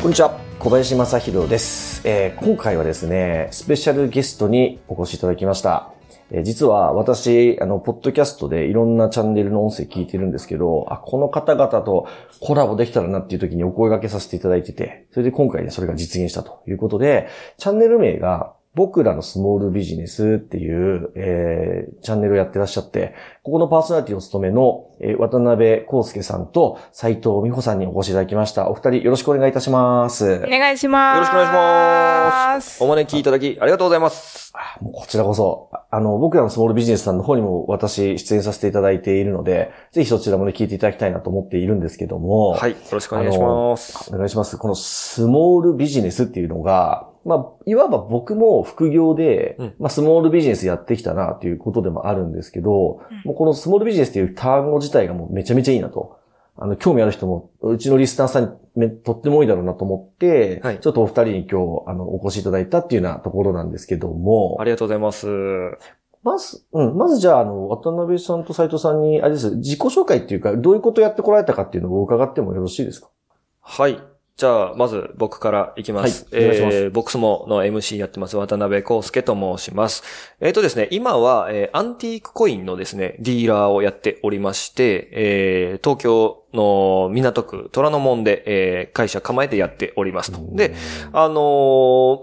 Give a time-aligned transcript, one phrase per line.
[0.00, 5.92] こんにちは、小林正宏です、えー今回はですね、スペシャルゲストにお越しいただきました。
[6.30, 12.08] えー実は私、あの、ポッドキャストでいろんなチャンネルの音声聞いてるんですけど、あ、この方々と
[12.40, 28.70] コラボできたらなっていう時にお声掛けさせていただいてて、それで今回ね、それが実現したということで、チャンネル名が、僕らのスモールビジネスっていう、えーチャンネルをやってらっしゃって、ここのパーソナリティをお務めの、えー渡辺康介さんと斉藤美穂さんにお越しいただきました。
[28.70, 30.42] お二人よろしくお願いいたします。
[30.44, 31.16] お願いします。
[31.16, 32.84] よろしくお願いします。
[32.84, 34.52] お招きいただきありがとうございます。
[34.54, 42.70] あもうこちらこそ、ああの、僕らのスモールビジネスさんの方にも私出演させていただいているので、ぜひそちらもね、聞いていただきたいなと思っているんですけども、はい。
[42.72, 44.12] よろしくお願いします。
[44.14, 44.56] お願いします。
[44.56, 49.74] このスモールビジネスっていうのが、まあ、いわば僕も副業で、うん。
[49.78, 53.22] まあ、スモールビジネスやってきたなっていうことでもあるんですけど、うん。
[53.24, 56.18] もうこのスモールビジネスっていう単語自体がもうめちゃめちゃいいなと。
[56.56, 60.80] あの、興味ある人も、うちのリスナーさんにめとっても多いだろうなと思って、はい。
[60.80, 65.26] ちょっとお二人に今日、あの、お越しいただいたっていうようなところなんですけども、ありがとうございます。
[66.22, 73.08] まず、うん、まずじゃあ、あの、渡辺さんと斉藤さんに、あれです、自己紹介っていうか、どういうことをやってこられたかっていうのを伺ってもよろしいですか？
[73.62, 73.98] はい。
[74.40, 76.26] じゃあ、まず僕からいきます。
[76.34, 80.02] はいお願いしますえー、ボックスモの MC やってます渡辺康介と申します。
[80.40, 90.40] えっ、とですね、今は、えーアンティークコインのですね、ディーラーをやっておりまして、えー、東京の港区虎ノ門で、えー、会社構えてやっておりますと。
[90.56, 90.74] で、
[91.12, 91.34] あの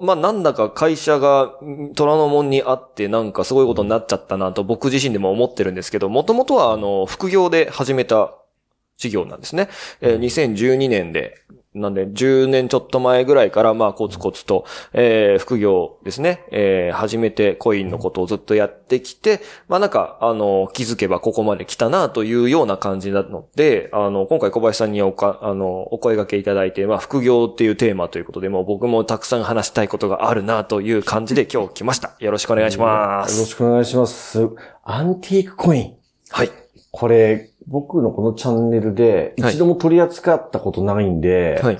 [0.01, 8.33] ーまあ、なんだか会社がん虎ノ門にあってなんかすごいことになっちゃったなと僕自身でも思ってるんですけど、もともとはあの、副業で始めた
[8.97, 9.69] 事業なんですね。
[10.01, 11.35] えー2012年で、
[11.79, 32.15] なんで10年ちょっと前ぐらいからまあコツコツと、えー副業ですね、えー始めてコインのことをずっとやってきて、まあなんか、あの、気づけばここまで来たなというような感じなので、あの、今回小林さんにおか、あの、お声掛けいただいて、まあ副業っていうテーマということで、もう僕もたくさん話したいことがあるなという感じで今日来ました。
[32.19, 33.45] よろしくお願いしまよろす。
[33.45, 34.39] しくお願いします。
[34.83, 35.93] アンティークコイン。
[36.29, 36.66] はい。
[36.99, 41.77] これ、僕のこのチャンネルではい一度も取り扱ったことないんで、はい。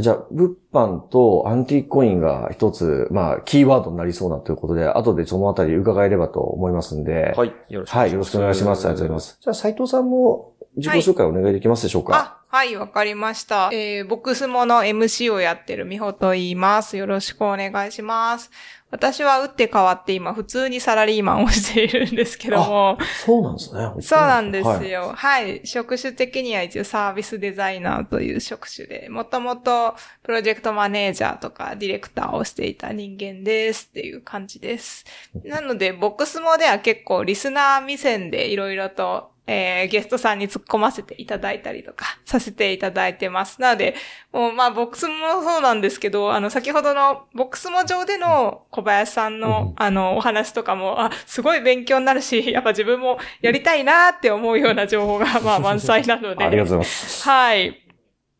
[0.00, 7.52] じゃあ、物販とアンティークコインが一つ、まあ、キーワードになりそうなということで、後でそのあたり伺えればと思いますんで、はい。
[7.70, 8.24] よろしくおはい、願いします。
[8.24, 8.84] よろしくお願いします。
[8.86, 9.38] ありがとうございます。
[9.40, 12.14] じゃあ、斉藤さんも自己紹介お願いできますでしょうか？
[12.14, 13.68] あ、はい、わかりました。
[13.74, 16.96] えー、ボックスモの MC をやってるみほと言います。
[16.96, 18.50] よろしくお願いします。
[18.90, 23.80] 私は打って変わって今普通にサラリーマンをしているんですけども、そうなんですね。
[24.00, 25.12] そうなんですはいよ。
[25.14, 25.60] はい。
[25.66, 35.04] 職種的には一応サービスデザイナーという職種で、もともとプロジェクトマネージャーとかディレクターをしていた人間ですっていう感じです。
[35.44, 43.60] なので、ボックスモでは結構リスナー目線でいろいろと、えーゲストさんに突っ込ませていただいたりとかさせていただいてます。
[43.60, 43.96] なので、
[44.32, 56.44] もうまあボックスもそうなんですけど、あの先ほどのボックスも上での小林さんの、あのお話とかも、あ、すごい勉強になるし、 やっぱ自分もやりたいなって思うような情報がまあ 満載なので。
[56.44, 57.28] ありがとうございます。
[57.28, 57.87] はい。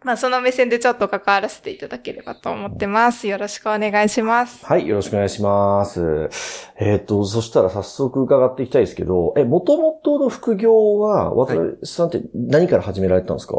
[0.04, 3.26] まあその目線でちょっと関わらせていただければと思ってます。
[3.26, 4.64] よろしくお願いします。
[4.64, 6.30] はい、よろしくお願いします。
[6.78, 13.56] えっ、と、そしたら早速伺っていきたいですけど、え、もともとの副業は、渡辺さんって何から始められたんですか、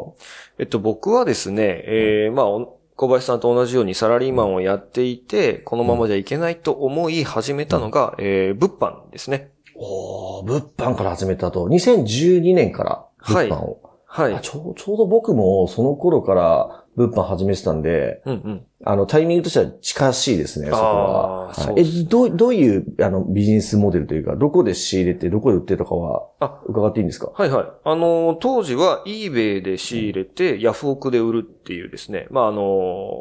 [0.59, 9.51] えっと、僕はですね、えー、まあ、お小林さんと同じようにサラリーマンをやっていて、このままじゃいけないと思い始めたのが、えー、物販ですね。
[9.75, 11.67] おー物販から始めたと。
[11.67, 13.81] 2012年から物販を。
[13.81, 14.39] はいあ。
[14.41, 18.65] ちょうちょうど僕もその頃から物販始めてたんで、うんうん。
[18.83, 21.49] あの、タイミングとしては近しいですね、そこは。
[21.49, 27.31] あーそうはいえ、どう、どういう、あの、ビジネスモデルというか、どこで仕入れて、どこで売ってとかは、あ伺っていいんですか？
[27.33, 27.65] はいはい。
[27.83, 32.27] あのー当時は eBay で仕入れて、ヤフオクで売るっていうですね。
[32.31, 32.61] まあ、あの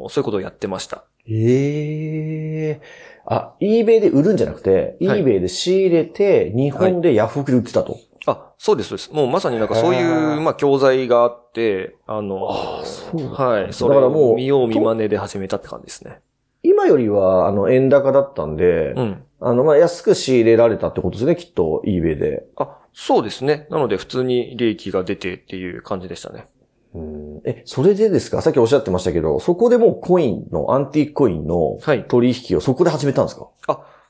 [0.05, 1.03] ーそういうことをやってました。
[1.31, 2.81] ええ
[3.25, 7.99] あ、eBay で売るんじゃなくて、はい eBay で仕入れて、日本でヤフオクで売ってたと。
[8.25, 9.13] あ、そうです、そうです。
[9.13, 13.73] もうまさになんかそういう、まあ、教材があって、あのーあそうはい。
[13.73, 16.21] それだからもうを見よう見まねで始めたって感じですね。
[16.61, 19.23] 今よりは、あの、円高だったんで、うん。
[19.39, 22.45] あの、まあ、安く仕入れられたってことですね、きっと、eBay で。
[22.57, 23.67] あ、そうですね。
[23.69, 26.47] なので普通に利益が出てっていう感じでしたね。
[26.93, 27.41] うーんん。
[27.45, 28.41] え、それでですか？
[28.41, 32.03] さっきおっしゃってましたけど、そこでもうコインの、アンティークコインのはい。
[32.09, 33.47] 取引をそこで始めたんですか？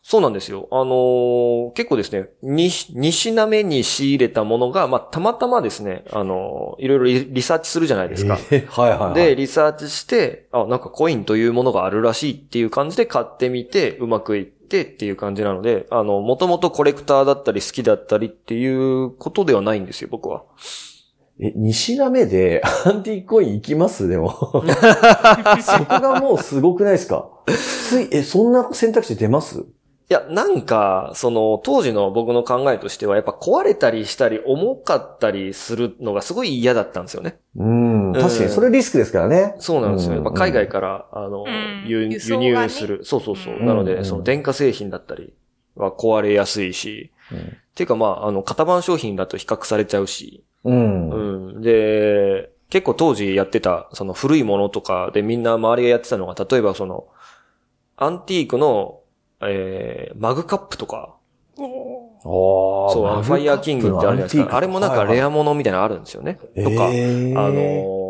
[0.01, 0.67] そうなんですよ。
[0.71, 8.39] あのー結構ですね、に、二品目に仕入れたものが、まあ、たまたまですね、あのーいろいろリリサーチするじゃないですか。
[8.49, 9.13] えーはいはいはい。
[9.13, 18.65] で、、リサーチして、あ、なんかコインというものがあるらしいっていう感じで買ってみて、うまくいってっていう感じなので、あの、もともとコレクターだったり好きだったりってい
[19.03, 20.43] うことではないんですよ、僕は。
[21.41, 24.07] え、二品目でアンティークコイン行きます？
[24.07, 24.29] でも。
[24.33, 27.29] そこがもうすごくないですか？
[28.11, 29.65] え、そんな選択肢出ます？
[30.11, 37.37] いや、なんか、その、当時の僕の考えとしては、やっぱ壊れたりしたり、重かったりするのがすごい嫌だったんですよね。
[37.55, 38.13] うん。
[38.13, 39.53] 確かに、それリスクですからね。
[39.59, 40.13] そうなんですよ。
[40.17, 42.19] うんやっぱ海外から、あの、うん輸入
[42.69, 43.01] する。
[43.03, 43.57] そうそうそう。
[43.59, 45.33] うんなので、うんその電化製品だったり
[45.75, 47.41] は壊れやすいし、うんっ
[47.79, 51.09] ていうかまあ、あの、型番商品だと比較されちゃうし、うん。
[51.11, 51.61] うん。
[51.61, 57.05] で、結構当時やってた、その古いものとかでみんな周りがやってたのが、例えばその、
[57.95, 58.99] アンティークの、
[59.41, 61.15] えー、マグカップとか、
[61.57, 61.63] ああ、
[62.23, 64.57] そう、あの、ファイヤーキングってあるじゃないですか。
[64.57, 66.35] あれもなんかレアアものみたいなのあるんですよね。
[66.35, 68.08] とか、あのー、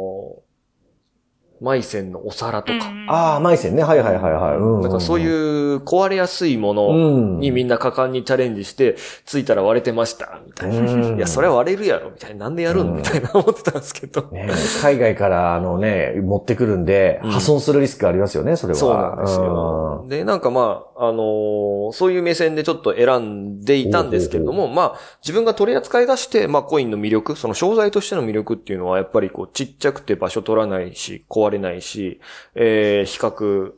[1.62, 3.84] マイセンのお皿とか、ああ、マイセンね。
[3.84, 4.58] はいはいはいはい。
[4.58, 4.82] うん。
[4.82, 7.40] なんかそういう壊れやすいものうん。
[7.40, 8.96] にみんな果敢にチャレンジして、
[9.26, 10.80] ついたら割れてました、みたいな。
[10.80, 10.84] う
[11.14, 12.46] んいや、それは割れるやろ、みたいな。
[12.46, 14.22] なんでやるうんのみたいな思ってたんですけど。
[14.32, 14.50] ね、
[14.82, 18.80] 海外からあのね、持ってくるんで、うん破損するリスクありますよね、それは。
[18.80, 20.06] そうなんですよ。
[20.08, 32.20] で、なんかまあ、あのーそういう目線でちょっと選んでいたんですけれども、まあ、自分が取り扱い出して、まあ、コインの魅力、その商材としての魅力っていうのは、やっぱりこう、ちっちゃくて場所取らないし、壊れないし、
[32.56, 33.74] えー、比較、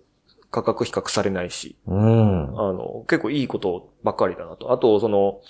[0.50, 2.60] 価格比較されないし、うん。
[2.60, 4.72] あの、結構いいことばっかりだなと。
[4.72, 5.42] あと、その、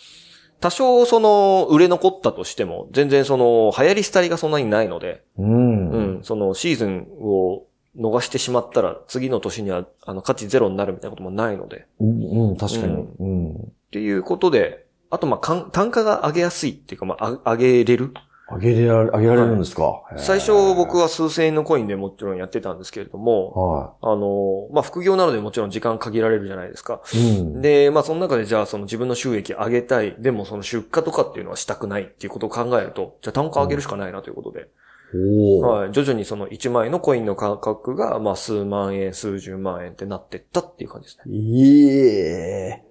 [0.60, 5.90] 多少その、売れ残ったとしても、全然その、流行り廃りがそんなにないので、うん。
[5.90, 7.64] うん、そのシーズンを
[7.98, 12.50] 逃してしまったら、次の年には、あの、価値ゼロになるみたいなこともないので、うん。
[12.50, 12.94] うん、確かに。
[13.20, 13.54] うん。
[13.56, 13.58] っ
[13.92, 18.14] ていうことで、あと、まあ、単価が上げやすいっていうか、まあ、あ上げれる。
[18.54, 21.02] あげれられ、あげられるんですか、最初僕は。
[21.02, 27.02] は数千円のコインでもちろんやってたんですけれども、はあの、まあ、副業なのでもちろん時間限られるじゃないですか。
[27.14, 27.40] い。
[27.40, 27.62] うん。
[27.62, 30.16] で、まあその中でじゃあその自分の収益上げたい。
[30.20, 34.68] でもその出荷とかっていうのはしたくないっていうことを考えると、じゃあ単価上げるしかないなということで、
[35.14, 35.66] おー。
[35.66, 35.92] はい。
[35.92, 41.36] 徐々にその1枚のコインの価格が、まあ数万円、数十万円ってなってったっていう感じですね。
[41.36, 42.91] いえ。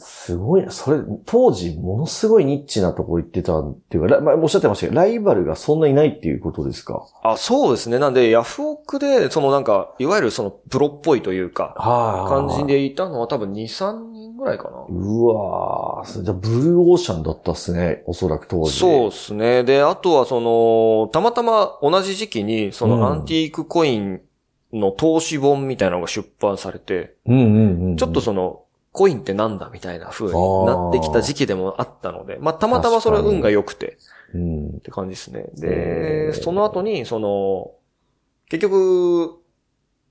[0.00, 0.70] すごいな。
[0.70, 7.06] それ、当時、ものすごいニッチなとこ行ってたっていうか、ラまあ、おっしゃってましたけど、ライバルがそんないないっていうことですか？
[7.22, 7.98] あ、そうですね。
[7.98, 12.28] なんで、ヤフオクで、そのなんか、いわゆるそのプロっぽいというか、はい。
[12.28, 12.66] 感じ。
[12.66, 14.84] でいたのは多分2、3人ぐらいかな。
[14.88, 18.02] うわじゃあブルーオーシャンだったっすね。
[18.06, 18.78] おそらく当時。
[18.78, 19.64] そうですね。
[19.64, 24.20] で、あとはその、たまたま同じ時期に、そうんのアンティークコイン
[24.72, 27.96] の投資本みたいなのが出版されて、うんうんうんうん。
[27.96, 28.62] ちょっとその、
[28.92, 33.98] コインってなんだみたいな風になってきた時期でもあったので、まあたまたまそれは運が良くて
[34.34, 34.68] うん。
[34.76, 35.40] って感じですね。
[35.40, 37.72] へで、ーその後に、その、
[38.48, 39.38] 結局、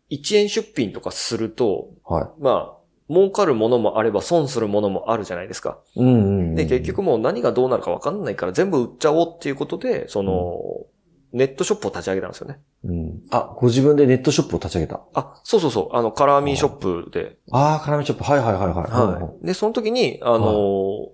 [0.09, 2.79] 1円出品とかすると、はまあ、
[3.11, 5.79] 儲かるものもあれば損するものもあるじゃないですか。
[5.95, 5.99] い。
[5.99, 6.55] うんうんうん。
[6.55, 10.85] で、結局もう何がどうなるか分かんないから全部売っちゃおうっていうことで、その、
[11.31, 12.59] ネットショップを立ち上げたんですよね。
[12.85, 13.21] うん。
[13.29, 15.01] あ、ご自分でネットショップを立ち上げた。
[15.13, 17.37] あ、そうそうそう、あの、カラーミーショップで。
[17.51, 18.23] ああ、カラミショップ。
[18.23, 19.21] はいはいはいはい。
[19.21, 19.45] はい。
[19.45, 21.09] で、その時に、あのー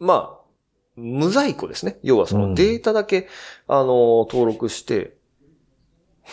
[0.00, 0.42] まあ、
[0.96, 1.98] 無在庫ですね。
[2.02, 3.28] 要はそうんのデータだけ、
[3.68, 5.16] あのー登録して、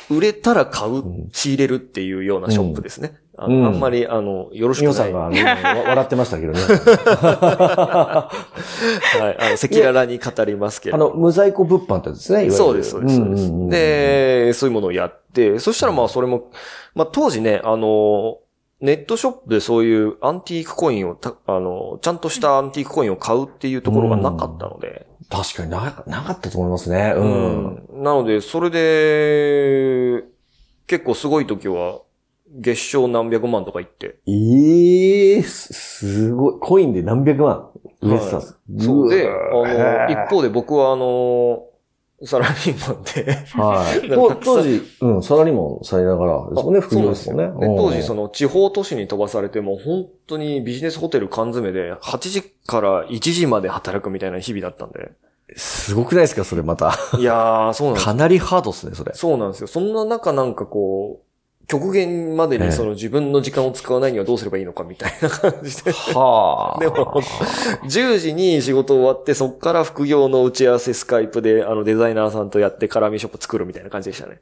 [0.10, 3.14] 売れたら買う、うん仕入れるっていうようなショップですね。
[3.42, 4.94] あうんのあんまり、あの、よろしくない。
[4.94, 5.30] さんが、
[5.88, 6.60] 笑ってましたけどね。
[6.62, 9.38] はい。
[9.40, 10.96] あの、赤裸々に語りますけど。
[10.96, 13.16] あの、無在庫物販ってですね、いわゆるそうです、そうです。
[13.16, 16.52] そうでそういうものをやって、そしたらまあそれも、
[16.96, 18.38] まあ当時ね、あの、
[18.82, 27.14] ネットショップでそういうアンティークコインをた、あの、ちゃんとしたアンティークコインを買うっていうところがなかったので、確かになかなかったと思いますね。
[27.16, 27.20] う。
[27.20, 28.04] うんん。
[28.04, 30.24] なので、それで、
[30.88, 32.00] 結構すごい時は、
[32.52, 34.20] 月賞何百万とか言って。
[34.28, 36.60] ええす、すごい。
[36.60, 37.70] コインで何百万
[38.02, 38.60] 売れてたんです。
[38.80, 41.66] そうで、あわーの、一方で僕はあの、
[42.26, 44.10] サラリーマンで、はい。
[44.44, 47.68] 当時、うん、サラリーマンされながらですもんね、副業ですもんね。
[47.68, 55.12] で当時その、の地方都市に飛ばされてもう本当にビジネスホテル缶詰で8時から1時まで働くみたいな日々だったんで。
[55.56, 56.94] すごくないですか、それまた。
[57.18, 59.14] いやー、そうなんですかなりハードですね、それ。
[59.16, 59.68] そうなんですよ。
[59.68, 61.29] そんな中なんかこう、
[61.70, 65.92] 極限までええにその自分の時間を使わないにはどうすればいいのかみたいな感じで。
[65.92, 66.80] はあ。
[66.82, 66.96] でも、
[67.86, 74.40] 10時に仕事終わって、そっから副業の打ち合わせスカイプで、あのデザイナーさんとやってカラーミショップ作るみたいな感じでしたね。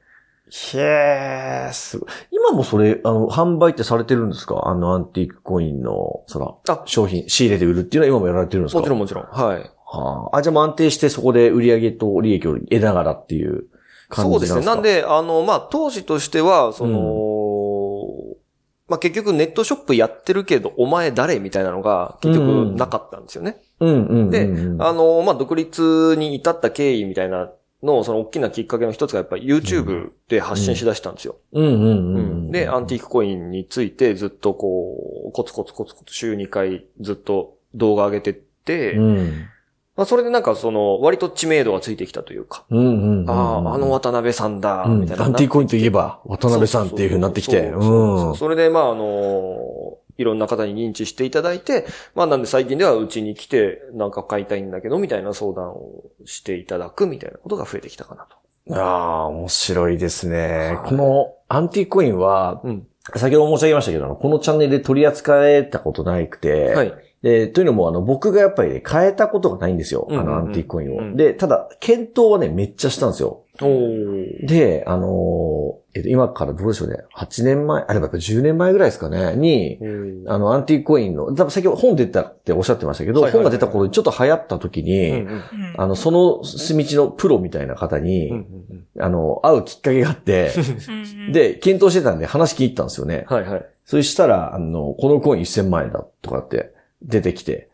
[0.75, 2.09] へえ、すごい。
[2.31, 4.61] 今もそれ、あの、販売ってされてるんですか？
[4.65, 8.79] あの、アンティークコインの、そら、あ商品、仕入れて売るっていうのは今もやられてるんですか？
[8.79, 9.23] もちろんもちろん。
[9.25, 9.59] はい。
[9.85, 10.37] はあ。
[10.37, 13.65] あ、じゃあもう安定してそこで売り上げと利益を得ながらっていう
[14.09, 14.61] 感じですか？
[14.61, 14.65] そうですね。
[14.65, 18.37] なん、で、あの、まあ、当時としては、その、
[18.87, 23.57] まあ、結局ネットショップやってるけど、お前誰みたいなのが結局なかったんですよね。
[23.81, 24.77] うんうんうんうん。
[24.77, 27.51] で、あの、まあ、独立に至った経緯みたいな
[27.83, 31.35] の、その大きなきっかけの一つがやっぱり YouTube で発信しだしたんですよ。
[31.51, 32.51] うんうんうんううんん。
[32.51, 34.95] で、アンティークコインについてずっとこ
[35.27, 39.33] う、コツコツコツコツ週2回ずっと動画上げてって、うん。
[39.97, 43.29] まあ、それでなんかその、割と知名度がついてきたというか、うんうんうん。
[43.29, 45.25] ああ、あの渡辺さんだ、うんみたいな。
[45.25, 47.71] アンティークコインといえば、渡辺さんっていう風になってきて。
[47.71, 48.35] そうん。
[48.35, 58.27] それで、まあ、あの、いろんな方に認知していただいて、まあ、なんで最近ではうちに来て、なんか買いたいんだけど、みたいな相談をしていただくみたいなことが増えてきたかな
[58.69, 58.79] と。
[58.79, 60.73] ああ、面白いですね。
[60.75, 62.87] はいこのアンティコインは、うん。
[63.15, 66.93] 先ほど申し上げましたけど、このチャンネルで取り扱えたことなくて、はい。
[67.27, 70.07] で、というのも、あの、僕がやっぱりね、変えたことがないんですよ。
[70.09, 70.99] うんうんうんあの、アンティークコインを。
[70.99, 73.43] うんで、ただ、検討はね、めっちゃしたんですよ。
[73.59, 76.97] で、あのーえっと、今からどうでしょうね。
[77.15, 79.79] 8年前、あればやっぱ10年前ぐらいですかね、に、
[80.27, 85.41] あの、アンティークコインの、多分先ほど本出たっておっしゃってましたけど、はいはいはい本が出た頃にちょっと流行った時に、うんうんうん
[85.75, 86.43] あの、その道
[87.03, 90.51] のプロみたいな方に、うんうんあの、会うきっかけがあって、
[91.27, 93.25] うん、で、検討してたんで話聞いたんですよね。
[93.27, 93.65] はいはい。
[93.85, 97.69] そしたら、あの、このコイン1000万円だとかって出てきて、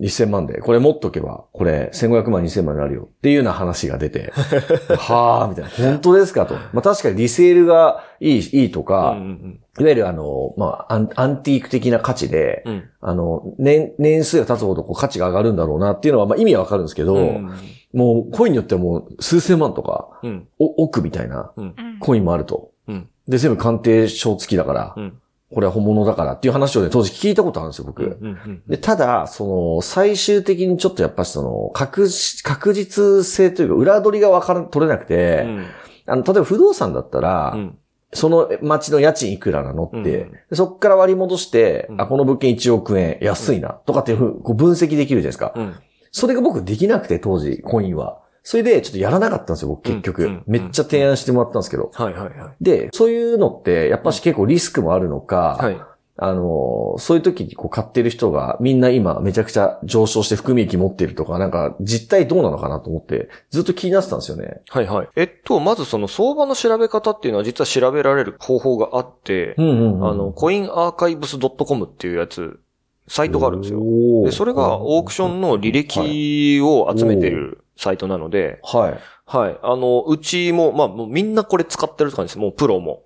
[0.00, 4.32] 1000万で、これ持っとけば、これ1500万2000万になるよっていうような話が出て、
[4.96, 5.70] はぁ、みたいな。
[5.70, 6.54] 本当ですかと。
[6.72, 12.82] まあ確かにリセールがいい、いいとうんか、うんいわゆるあの、まあアン、アンティーク的な価値で、うん。
[13.00, 17.50] あの、年、年数が経つほどこう価値が上がるんだろうなっていうのは、まあ意味はわかるんですけど、うん
[17.94, 20.48] もうコインによってはもう数千万とか、うん。
[20.58, 22.70] お億みたいなうんコインもあると。
[22.88, 25.18] うんで、全部鑑定書付きだから、うん
[25.52, 28.02] これは本物だからっていう話をね、当時聞いたことあるんですよ、僕。
[28.02, 35.66] うんうんで、ただ、その、最終的にちょっとやっぱしその、確実、確実性というか、裏取りがわから、取れなくて、うん。
[36.06, 37.78] あの、例えば不動産だったら、うん。
[38.14, 42.00] その町の家賃いくらなのって、うんでそっから割り戻して、うん。
[42.00, 45.52] あ、この物件1億円安いな、とかっていうふうにこう分析できるじゃないですか。
[45.56, 45.74] うん。
[46.10, 48.21] それが僕できなくて、当時、コインは。
[48.42, 50.24] それで、ちょっとやらなかったんですよ、僕結局。
[50.24, 51.90] うんうんめっちゃ提案してもらったんですけど。
[51.94, 52.34] はいはいはい。
[52.60, 55.80] で、そういうのって、やっぱし結構リスクもあるのか、はい。
[56.16, 64.60] あの、そういう時にこう買ってる人がみんな今めちゃくちゃ上昇して含み益持ってるとか、なんか実態どうなのかなと思って、ずっと気になってたんですよね。
[64.68, 65.08] はいはい。
[65.16, 69.64] えっと、まずその相場の調べ方っていうのは実は調べられる方法があって、んう
[69.98, 72.60] んあの、コインアーカイブス .com っていうやつ、
[73.08, 73.80] サイトがあるんですよ。
[73.80, 78.98] よで、それがオークションの履歴を集めてるサイトなので、はい。
[79.24, 79.58] はい。
[79.62, 82.38] あの、うちも、まあ、もうみんなこれ使ってる感じです。
[82.38, 83.04] もうプロも。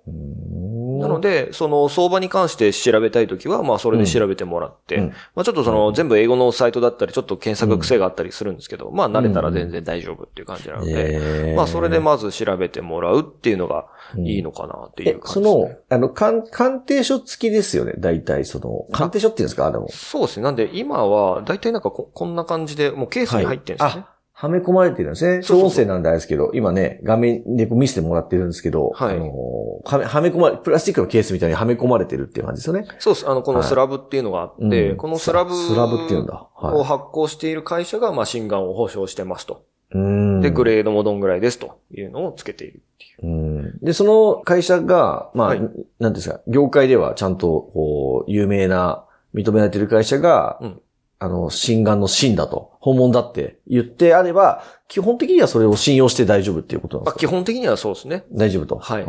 [0.99, 13.85] なので、で、その相場に関して調べたいときは、まあ、それで調べてもらって、うんまあ、ちょっとその、全部英語のサイトだったり、ちょっと検索癖があったりするんですけど、まあ、慣れたら全然大丈夫っていう感じなので、まあ、それでまず調べてもらうっていうのが
[14.17, 15.61] いいのかなっていう感じです、ね。
[15.61, 19.71] の、あの、鑑鑑定書付きですよね、大体、その、鑑定書っていうんですか？
[19.71, 19.87] でも。
[19.89, 20.43] そうですね。
[20.43, 24.03] なんで、今は、だいたいなんかここんな感じで、もうケースに入ってるんですね。
[24.07, 25.41] あ、はめ込まれてるんですね。
[25.41, 32.85] 小音声なんであれですけど、今ね、画面で見せてもらってるんですけど、はいあのはめ、はめ込まれ、プラスチックのケースみたいにはめ込まれてるっていう感じですよね。
[32.99, 33.27] そうです。
[33.27, 36.49] あの、このスラブっていうのがあって、うんこのスラブスラブっていうんだ。
[36.55, 39.65] をは発行している会社が、まあ、心眼を保証してますと。
[39.91, 39.97] い。
[39.97, 43.31] うんで、グレードもどんぐらいですというのをつけているっていう。
[43.31, 45.61] うんで、その会社が、まあ、はい
[45.97, 49.03] なんですか、業界ではちゃんと、こう、有名な、
[49.33, 50.81] 認められている会社が、うん
[51.19, 58.23] あの、心眼の真だと、本物だって言ってあれば、基本的にはそれを信用して大丈夫っていうことなんでまあ、すか基本的にはそうですね。
[58.31, 58.77] 大丈夫と。
[58.77, 58.99] は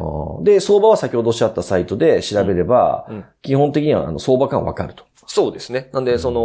[0.42, 5.04] いで、相場は先ほどおっしゃったサイトで調べれば、うんうん基本的にはあの相場感わかると。
[5.26, 5.90] そうですね。
[5.92, 6.40] なんで、その、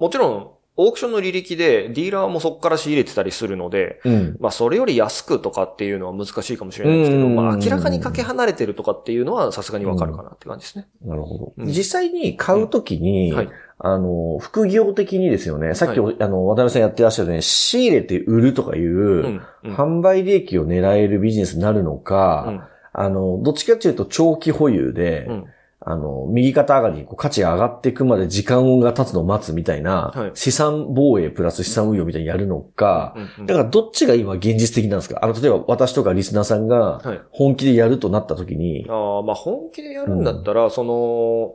[0.00, 4.36] もちろん、オークションの履歴で、ディーラーもそこから仕入れてたりするので、うん。
[4.40, 10.86] まあ、それより安くとかっていうのは難しいかもしれないですけど、うんまあ、明らかにかけ離れてるとかっていうのは、さすがにわかるかなって感じですね。
[11.02, 11.52] なるほど。
[11.56, 13.48] うん実際に買うときに、はい。
[13.78, 19.42] あの、副業的にですよね、さっき、はあの、渡辺さんやってらっしゃるね、仕入れて売るとかいう、うん。
[19.64, 19.74] うん。
[19.74, 22.60] 販売利益を狙えるビジネスになるのか、うん
[22.98, 25.44] あの、どっちかっていうと長期保有で、うん
[25.88, 35.24] あの、右肩上がりにこう価値が上がっていくまで時間が経つのを待つみたいな、はい資産防衛プラス資産運用みたいにやるのか、うんうんだからどっちが今現実的なんですか？
[35.24, 37.20] あの、例えば私とかリスナーさんがはい。
[37.30, 41.54] 本気でやるとなった時に、ああ、まあ本気でやるんだったら、その、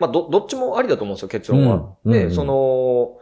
[0.00, 1.76] まあど、どっちもありだと思うんですよ、結論は。
[2.04, 3.18] で、うんうんうんその、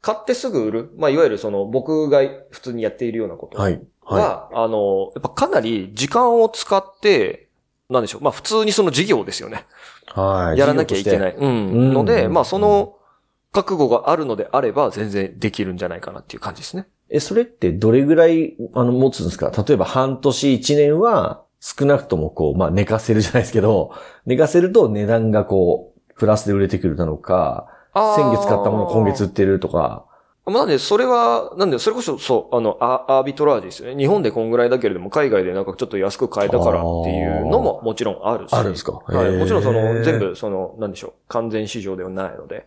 [0.00, 0.90] 買ってすぐ売る。
[0.96, 3.82] まあいわゆるその、僕が普通にやっているようなことは、はい。
[4.00, 7.50] はあの、やっぱかなり時間を使って、
[7.92, 8.22] なんでしょう。
[8.22, 9.66] まあ普通にその事業ですよね。
[10.16, 10.20] い。
[10.20, 10.58] はい。
[10.58, 11.36] やらなきゃいけない。
[11.36, 11.92] うん。
[11.92, 12.96] ので、うんまあその、
[13.52, 16.86] 覚悟があるのであれば、全然できるんじゃないかなっていう感じですね。
[17.10, 19.52] え、それってどれぐらい、あの、持つんですか？
[19.66, 23.92] 例えば半年一年は、少なくともこう、まあ、寝かせるじゃないですけど、
[24.26, 30.06] 寝かせると値段がこう、プラスで売れてくるなのか、先月買ったものを今月売ってるとか、
[30.44, 33.96] まあなんで、それは、なんで、それこそ、そう、あの、アアービトラージですよね。
[33.96, 38.52] 日本でこんぐらいだけれども、海外でなんかちょっと安く買えたからっていうのももちろんあるし。
[38.52, 38.92] あるんですか？
[39.06, 39.36] はい。
[39.36, 42.66] もちろんその、全部、その、なんでしょう、完全市場ではないので。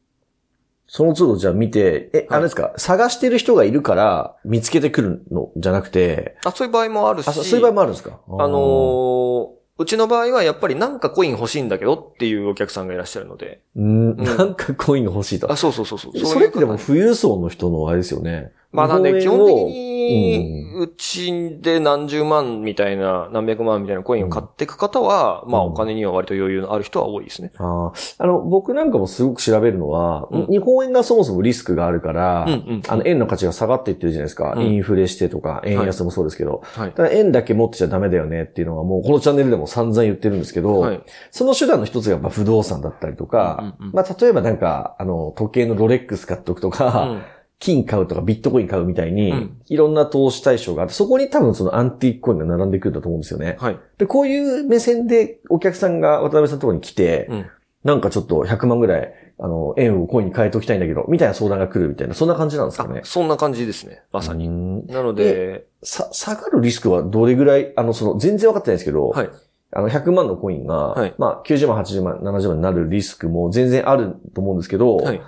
[0.88, 2.72] その都度じゃあ見て、え、はいあれですか？
[2.77, 7.27] 探してる人がいるから見つけてくるのじゃなくて、あ、そういう場合もあるし。
[7.27, 8.20] あ、そうそういう場合もあるんですか？
[8.29, 13.62] あのーうちの場合はやっぱりなんかコイン欲しいんだけどっていうお客さんがいらっしゃるので。
[13.75, 15.51] うん、なんかコインが欲しいと。
[15.51, 16.25] あ、そうそうそうそう。
[16.25, 18.53] それってでも富裕層の人のあれですよね。
[18.75, 27.51] まあなんで基日本本的に、うちで何十万みたいな、何百万みたいなコインを買っていく方は、まあうんお金には割と余裕のある人は多いですね。
[27.58, 32.82] あーあの、僕なんかもすごく調べるのは、うん日本円がそもそもリスクがあるから、うんうん。
[32.88, 34.53] あの、円の価値が下がっていってるじゃないですか。
[34.55, 36.62] うんインフレしてとか、円安もそうですけど。
[36.63, 36.91] はい。
[36.91, 41.01] ただ円だけ持ってちゃダメだよねっていうのはもうこのチャンネルでも散々言ってるんですけど、はい。
[41.32, 47.22] その手段の一つがやっぱ不動産だったりとか、うんうんうんまあ例えばなんか、あの、時計のロレックス買っとくとか、うん
[47.60, 53.58] 金買うとかビットコイン買うみたいに、うんいろんな投資対象があって、そこに多分そのアンティークコインが並んでくるんだと思うんですよね。
[53.60, 53.80] はい。
[53.98, 57.46] で、こういう目線でお客さんが渡辺さんのところに来て、うん
[57.86, 63.02] なんかちょっと100万ぐらい、あの、円をコインに変えときたいんだけど、みたいな相談が来るみたいな、そんな感じなんですかね？
[63.04, 63.06] あ。
[63.06, 64.02] そんな感じですね。
[64.12, 64.48] まさに。
[64.48, 64.88] に。
[64.88, 69.30] なので、さ、下がるリスクはどれぐらい、あの、その、全然分かってないんですけど、はい。
[69.72, 75.22] あの、100万のコインが、はいまあ、90万、80万、70万になるリスクも全然あると思うんですけど、はい。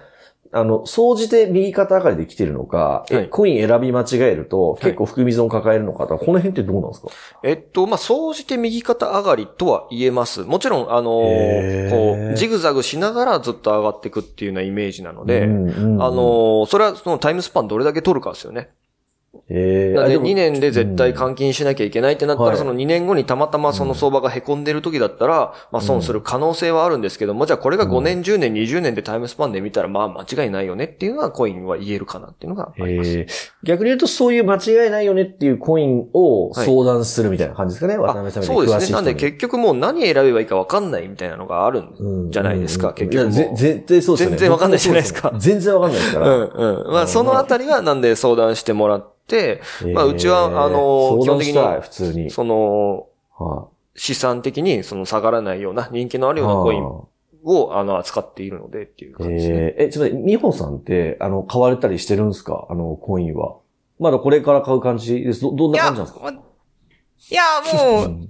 [0.51, 3.30] あの、総じて右肩上がりで来てるのか、えはい。
[3.30, 7.10] コイン選び間違えると、結構含み損を抱えるのかとか、この辺ってどうなんですか？
[7.44, 10.42] えっと、まあ、総じて右肩上がりとは言えます。
[10.42, 16.02] もちろん、あのこう、ジグザグしながらずっと上がっていくっていうようなイメージなので、うんうんうん。
[16.04, 18.69] あのそれはそのタイムスパンどれだけ取るかですよね。
[19.50, 22.58] えーなのであも2年で絶対換金しなきゃいけないってなったら、はい。
[22.58, 33.10] その2年後にたまたまその相場が凹んでる時だったら、まあ損する可能性はあるんですけども、じゃあこれが5年、10年、20年でタイムスパンで見たら、まあ間違いないよねっていうのはコインは言えるかなっていうのがあります。
[33.18, 33.28] えー。
[33.64, 38.94] 逆に言うとそういう間違いないよねっていうコインを相談するみたいな感じですかね、渡辺さんそうですね。
[38.94, 42.94] なんで結局もう何選べばいいか分かんないみたいなのがあるんじゃないですか、うん。
[42.96, 43.26] 結局。
[43.28, 44.38] も絶対そうですよね。
[44.38, 45.34] 全然わかんないじゃないですか。
[45.38, 46.30] 全然わかんないですかうら。
[46.30, 46.92] んうん。
[46.92, 49.37] まあそのあたりはなんで相談してもらって、
[49.93, 52.30] まあうちはあの基本的に普通に。
[52.30, 57.06] その、は資産的にその下がらないような人気のあるいようなコインは
[57.43, 59.56] をあの扱っているのでっていうい感じですね。
[59.56, 62.67] えーえ、ちょっと待って、ミホさんって、あの、買われたりしてるんですか？
[62.69, 63.58] あの、コインは。
[64.00, 65.41] まだこれから買う感じです。
[65.41, 66.30] ど、どんな感じなんですか？
[66.30, 68.28] いや、もう、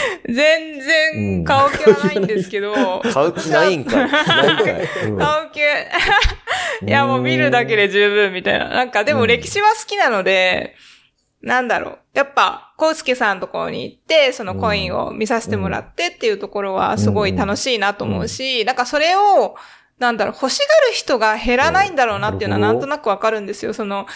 [0.28, 4.10] 全然買う気はないんですけど、 買う気ないんかい。
[4.10, 5.08] ないかい。
[5.08, 5.18] うん。
[5.18, 5.60] 買う気、
[6.86, 8.68] いや、もう見るだけで十分みたいな。
[8.68, 10.74] なんか、でも歴史は好きなので、
[11.40, 11.98] なんだろう。
[12.14, 18.76] やっぱ、コウスケさんのところに行って、そのコインを見させてもらってっていうところはすごい楽しいなと思うし、なん。
[18.76, 19.56] かそれを、
[19.98, 23.74] なんだろう、欲しがる人が減らないんだろうなっていうのはなんとなくわかるんですよ。
[23.74, 24.06] その、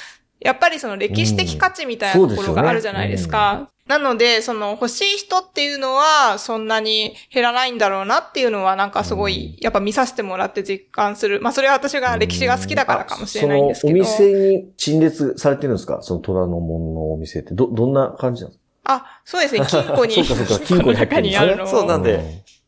[0.40, 3.70] やっぱりその歴史的価値みたいなところがあるじゃないですか。
[3.86, 11.40] なので、その欲しい人っていうのはそんなに減らないんだろうなっていうのはなんかすごい、やっぱ見させてもらって実感する。
[11.40, 14.04] まあそれは私が歴史が好きだからかもしれないんですけど。
[14.04, 16.00] そのお店に陳列されてるんですか？
[16.02, 17.54] その虎ノ門のお店って。
[17.54, 18.64] ど、どんな感じなんですか？
[18.88, 20.14] あ、そうですね、金庫に。
[20.26, 21.66] そうかそうか金庫に入ってるんですね中にあるの。
[21.68, 22.20] そうなんで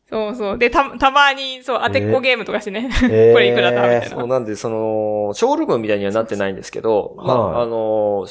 [0.09, 0.57] そうそう。
[0.57, 2.89] で、た、たまに、そう、当てっこゲームとかしてね。
[3.03, 3.81] えー これいくらだ？
[3.83, 8.27] みたいなそうなんで、その、ショールームみたいにはなってないんですけど、まあ、はいあの、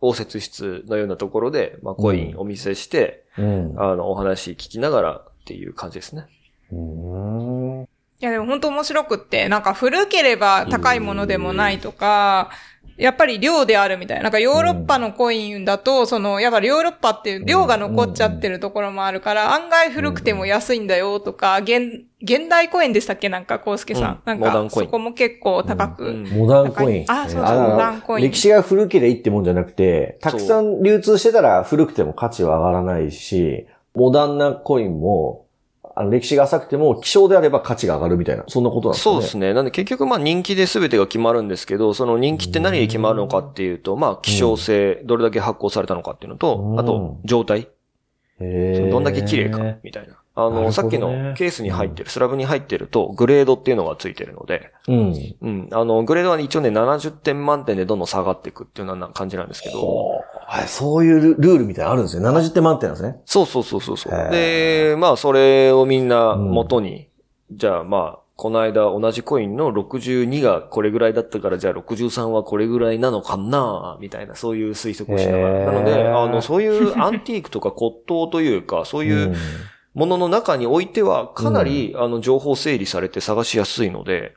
[0.00, 3.74] 応接室のようなところで、まあ、コインお見せして、うん。
[3.76, 6.26] あの、お話聞きながらっていう感じですね。
[6.72, 7.88] うん。
[8.20, 12.50] いやでも本当面白くって、なんか古ければ高いものでもないとか、
[12.98, 14.16] やっぱり量であるみたい。
[14.18, 14.24] な。
[14.24, 23.28] なんかヨーロッパのコインだと、その、やっぱりヨーロッパっていう量が残っちゃってるところもあるから、案外古くても安いんだよとか、現、現代コインでしたっけ？
[23.28, 24.02] なんか、コウスケさん。
[24.02, 24.18] うん。
[24.24, 24.86] なんか、モダンコイン。
[24.86, 26.04] そこも結構高く。
[26.06, 26.28] うん。
[26.28, 27.04] モダンコイン。
[27.06, 28.24] あそうそうえーモダンコイン。
[28.24, 35.46] 歴史が古ければいいってもんじゃなくて、たくさん流通してたら古くても価値は上がらないし、モダンなコインも、
[35.98, 39.14] あの歴史が浅くても、希少であれば価値が上がるみたいな、そんなことなんですかね？
[39.16, 39.52] そうですね。
[39.52, 47.68] なんで結局まあ人気で全てが決まるんですけど、その人気って何で決まるのかっていうと、まあ希少性、どれだけ発行されたのかっていうのとう、んあと状態、
[48.38, 50.14] どんだけ綺麗か、みたいな。
[50.36, 55.14] あの、ねさっきのケースに入ってる、スラブに入ってると、グレードっていうのがついてるので、うん。
[55.40, 55.68] うん。
[55.72, 62.26] あの、グレードは一応ね、70点満点でどんどん下がっていくっていうような感じなんですけど、はい、そういうルルールみたいなのあるんですね。
[62.26, 63.20] 70点満点なんですね。
[63.26, 64.14] そうそうそうそうそう。
[64.14, 67.10] へで、まあ、それをみんな元に、
[67.52, 75.66] じゃあまあ、この間同じコインの62がこれぐらいだったから、じゃあ63はこれぐらいなのかなみたいな、そういう推測をしながら。
[75.66, 79.34] なので、あの、そういうアンティークとか骨董というか、 そういう
[79.92, 84.32] ものの中においては、かなり、あの、情報整理されて探しやすいので、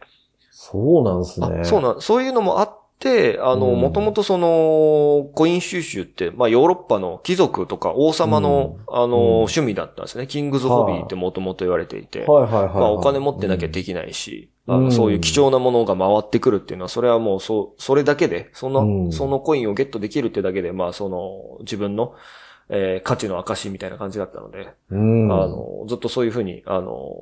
[0.49, 1.59] そうなんですね。
[1.61, 10.27] あそうなん、そういうのもあって、あの、うんもともとその、コイン収集って、まあヨーロッパの貴族とか王様の、あの、うん趣味だったんですね。
[10.27, 12.25] キングズホビーってもともと言われていて。
[12.25, 12.75] はいはいはいはい。
[12.75, 22.13] まあお金持ってなきゃできないし、うんあのそういう貴重なものが回ってくるっていうのは、それはもうそう、それだけで、その、うんそのコインをゲットできるってだけで、まあその、自分の、
[22.69, 25.31] えー価値の証みたいな感じだったので、うん。
[25.31, 27.15] あの、ずっとそういうふうに、あの、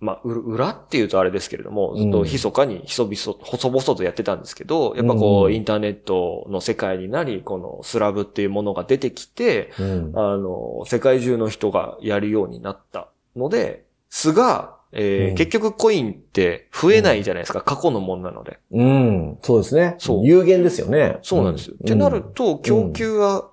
[0.00, 18.58] まあ、う裏っていうとあれですけれども、ずっと密かに、ひそびそ、細々とやってたんですけど、やっぱこう、うんインターネットの世界になり、このスラブっていうものが出てきて、うん、あの、世界中の人がやるようになったので、すが、えーうん結局コインって増えないじゃないですか、過去のものなので。
[18.72, 19.38] うん。
[19.42, 19.94] そうですね。
[19.98, 21.18] そう有限ですよね。
[21.22, 21.76] そうなんですよ。
[21.78, 23.50] うってなると、供給は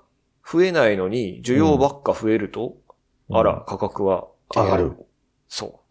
[0.50, 2.76] 増えないのに、需要ばっか増えると、
[3.30, 4.94] うんあら、価格は上がる。
[5.50, 5.87] そう。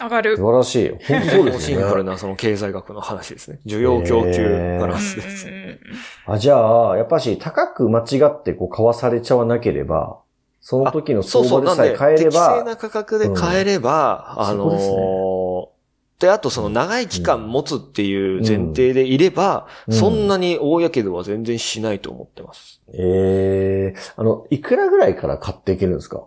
[0.00, 0.36] 上がる。
[0.36, 0.88] 素晴らしい。
[0.88, 1.76] 本当そうですシン。
[1.88, 3.60] プルなその経済学の話ですね。
[3.64, 5.50] 需要供給バランスですね。
[5.52, 5.78] うんうんうん
[6.26, 10.18] あ、じゃあ、やっぱし、高く間違ってこう、買わされちゃわなければ、
[10.60, 15.74] その時の相場でさえ買えれ適正ば、な価格で買えれば、あのそうですねー
[16.20, 22.80] で、あとその長い期間持つっていう前提でいれば、うんそんなに大やけどは全然しないと思ってます。
[22.94, 26.24] ええあの、いくらぐらいから買っていけるんですか？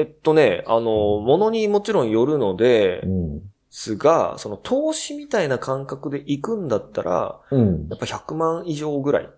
[0.00, 3.42] えっとね、あのー、ものにもちろんよるのでう、ん。
[3.68, 7.88] すが、その投資みたいな感覚で行くんだったら、うん。
[7.88, 9.28] やっぱ100万以上ぐらい。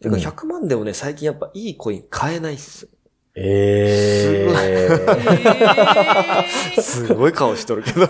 [0.00, 2.88] てかうん100万でもね、最近やっぱいいコイン買えないっす。
[3.36, 4.88] ええ
[6.76, 8.06] え すごい顔しとるけど。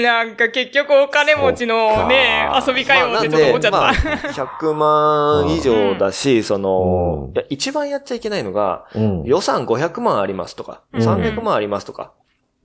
[0.00, 3.80] ー なんか結局お金持ちのね遊びかよってちょっと思っちゃった。
[3.80, 9.22] まあ100万以上だし、 その、うんいや、一番やっちゃいけないのが、うん。
[9.24, 12.12] 予算500万ありますとか、うん300万ありますとか、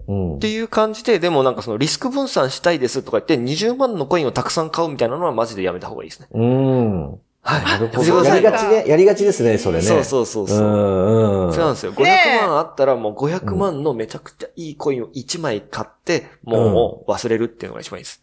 [0.07, 6.27] うんっていう感じで、でもなんかそのリスク分散したいですとか言って20万のコインをたくさん買うみたいなのはマジでやめた方がいいですね。
[6.33, 7.19] うん。
[7.47, 7.63] はい。
[7.63, 8.23] なるほど。
[8.23, 8.83] やりがちね。
[8.87, 9.83] やりがちですね、それね。
[9.83, 10.61] そうそうそうそうう。
[10.63, 11.53] んうん。
[11.53, 11.93] そうなんですよ。
[11.93, 18.19] 500ねえ万あったらもう500万のめちゃくちゃいいコインを1枚買って、もう忘れるっていうのが一番いいです。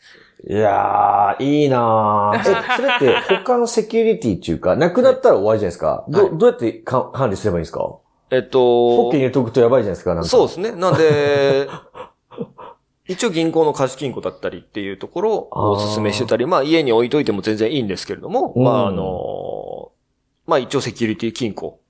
[0.48, 2.42] いやー、いいなー え、
[2.76, 6.04] それって他のセキュリティっていうか、なくなったら終わりじゃないですか？
[6.08, 7.88] ど、はいどうやってか管理すればいいんですか？
[8.32, 10.28] えっとポッケに、入れとくとやばいじゃないですか、なんか。
[10.28, 10.72] そうですね。
[10.72, 11.68] なんで、
[13.12, 19.92] 一応銀行の貸金庫だったりっていうところをお勧めしてたり、まあ家に置いといても全然いいんですけれども、うんまああの、
[20.46, 21.80] まあ一応セキュリティ金庫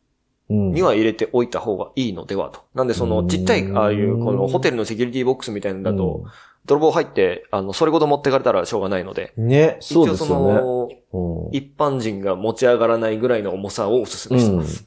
[0.51, 0.73] うん。
[0.73, 2.61] には入れておいた方がいいのではと。
[2.75, 6.25] なんでそのちっちゃい、ああいうこのホテルのセキュリティボックスみたいなのだと、
[6.67, 10.55] 泥棒入って、あの、それごと持ってかれたらしょうがないので、うん、ね、そうです一応そよね。
[10.61, 11.51] の、うん。
[11.51, 14.87] 一般人が持ち上がらないぐらいの重さをお勧めしてます。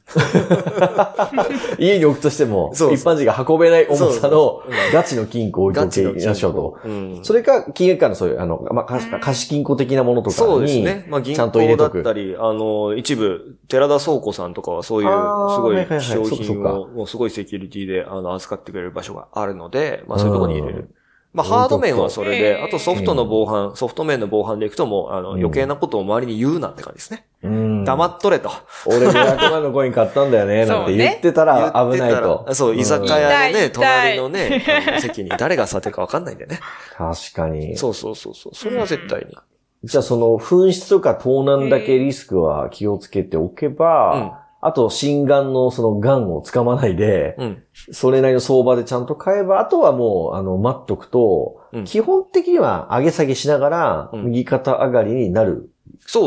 [1.78, 6.78] 家に置くとしても、そう一般人が運べない重さのガチの金庫を置いとけガチのいらっしゃると。
[6.82, 7.20] うん。
[7.22, 11.06] それか、金融機関のそういう、あの、まあ、貸貸金庫的なものとかに、そうですね。
[11.10, 16.00] まあ銀行だったり、あの、一部、寺田倉庫さんとかはそういう、すごいはいはいはい。
[16.00, 16.70] 希少そうかそうか。
[16.70, 20.94] 品を、もうすごいセキュリティで、あの、預かってくれる場所があるので、まあそういうところに入れうんる。
[21.36, 27.26] まあハード面はそれで、うんあとソフトの防犯、ソフト面の防犯でいくともう、あの、うん余計なことを周りに言うなって感じですね。
[27.42, 27.84] うん。
[27.84, 28.50] 黙っとれと。
[28.86, 34.64] 俺500万のコイン買ったんだよね、 なんて言ってたら危ないとそう、居酒屋のね、隣のね、
[34.98, 36.58] 席に誰が座ってるかわかんないんでね。
[36.96, 37.76] 確かに。
[37.76, 38.54] そうそうそうそう。
[38.54, 39.36] それは絶対に。
[39.84, 47.62] じゃあその紛失とか盗難だけリスクは気をつけておけば、あと心眼のその癌をつかまないで、うん。
[47.92, 55.70] それなりの相場でちゃんと買えば、あとはもう、あの、待っとくと、うん基本的には上げ下げしながら、うん右肩上がりになる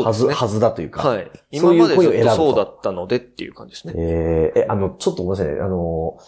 [0.04, 0.34] はず、ね。
[0.34, 1.06] はずだというか。
[1.06, 1.30] はい。
[1.50, 3.94] 今までずっとそうだったのでっていう感じですね。
[3.96, 5.60] えーえ、あの、ちょっとごめんなさいね。
[5.60, 6.18] あの、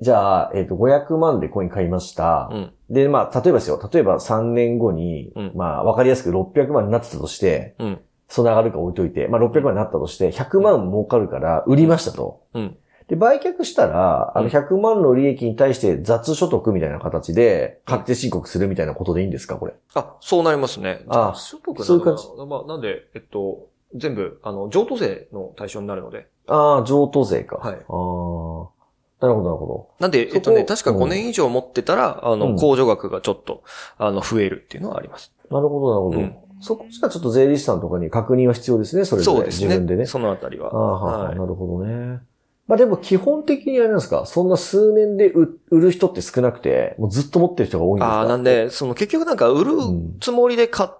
[0.00, 2.48] じゃあ、えっ、と、500万でコイン買いました。
[2.50, 2.72] うん。
[2.88, 3.90] で、まあ、例えばですよ。
[3.92, 8.00] 例えば3年後に、うんまあ、わかりやすく600万になってたとして、うん。
[8.30, 12.42] その上がるか置いといて、まあ、600万になったとして、100万儲かるから売りましたと。
[12.54, 12.76] うん。
[13.08, 19.74] で、売却したら、あの100万の利益に対して雑所得みたいな形で確定申告するみたいなことでいいんですかこれ。
[19.94, 21.02] あ、そうなりますね。
[21.08, 23.66] あ所得なそういう感じまあ、なんで、えっと、
[23.96, 26.28] 全部、あの、譲渡税の対象になるので。
[26.46, 27.56] ああ、譲渡税か。
[27.56, 28.80] はいああ。
[29.20, 33.62] なるほど、なるほどなんで、えっとね、確か5年以上持ってたら、あの、控除額がちょっと、
[33.98, 35.32] あの、増えるっていうのはあります。
[35.50, 36.49] なるほど、なるほど。
[36.60, 39.36] うんそこじゃちょっと税理士さんとかに確認は必要ですね、それぞれ。
[39.38, 39.68] そうですね。
[39.68, 40.04] 自分でね。
[40.06, 40.68] そのあたりは。
[40.72, 42.20] ああ、はあはいなるほどね。
[42.68, 44.26] まあでも基本的にあれなんですか？
[44.26, 48.12] そんな数年で売売る人って少なくて、もうずっと持ってる人が多いんですか？
[48.12, 50.90] ああ、なんで、その結局なんか売るうんつもりで買っ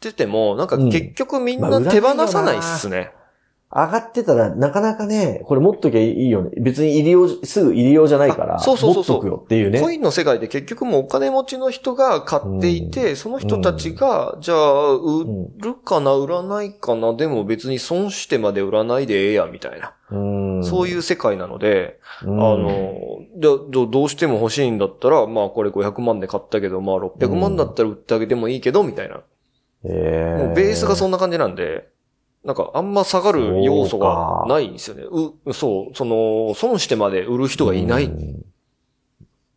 [0.00, 3.12] てても、なんか結局みんまあな手放さないっすね。
[3.72, 6.50] 上がってたら、なかなかね、これ持っときゃいいよね。
[6.60, 9.80] 別に入り用、すぐ入り用じゃないから、あそうそうそうそう持っとくよっていうね。
[9.80, 19.94] コインの世界で結局もうお金持ちの人が買っていて、その人たちが、じゃあ、売うんるかな、売らないかな、でも別に損してまで売らないでええや、みたいな。
[20.10, 22.94] うんそういう世界なので、うんあの、
[23.36, 29.20] じゃあどどうしても欲しいんだったら、まあこれ500万で買ったけど、まあ600万だったら売ってあげてもいいけど、みたいな。
[29.84, 31.88] えもうベースがそんな感じなんで、
[32.44, 35.04] なんかあんま下がる要素がないんですよね。
[35.44, 38.04] う、そう、その、損してまで売る人がいない。
[38.04, 38.44] うん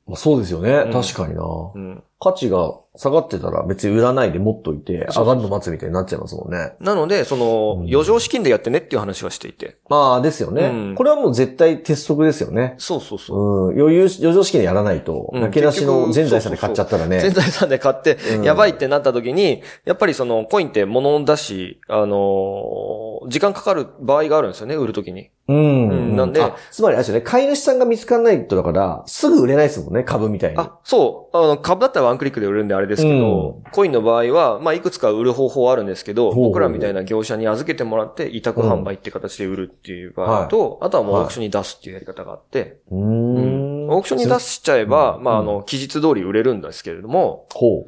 [0.06, 0.70] まあそうですよね。
[0.70, 1.44] うん確かにな。
[1.74, 2.04] うん。
[2.24, 6.74] 価値が下がってたら別に売らないで持っといて、上がるの待つみたいになっちゃいますもんね。
[6.80, 9.78] なので、その、うん余剰資金でやってねっていう話はしていて。
[9.90, 10.64] まあですよね。
[10.64, 12.76] うんこれはもう絶対鉄則ですよね。
[12.78, 13.68] そうそうそう。
[13.70, 13.80] うん。
[13.80, 17.20] 余裕、余剰資金でやらないと、うんなけなしの全財産で買っちゃったらね。
[17.20, 25.30] 全財産で買ってう、んやばいってなった時に、やっぱりその、コインって物だし、あのー時間かかる場合があるんですよね、売る時に。
[25.48, 25.90] うん。
[25.90, 30.58] うんなんであつまりあれですよね、買い主さんが見つからないとだから、すぐ売れないですもんね、株みたいに。
[30.58, 31.38] あ、そう。
[31.38, 43.90] あの、株だったらワンクリックで売れるんであれですけど、コインの場合は、まあ、いくつか売る方法はあるんですけど、僕らみたいな業者に預けてもらって、委託販売って形で売るっていう場合と、あとはもうオークションに出すっていうやり方があって、うーん。
[43.90, 45.24] オークションに出しちゃえば、うん。
[45.24, 47.88] まあ、あの、期日通り売れるんですけれども、ほ